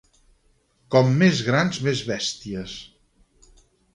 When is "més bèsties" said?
1.87-2.75